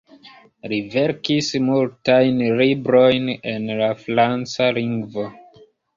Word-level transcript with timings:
Li 0.71 0.77
verkis 0.93 1.49
multajn 1.67 2.41
librojn 2.63 3.29
en 3.53 3.69
la 3.83 3.91
franca 4.07 4.71
lingvo. 4.79 5.29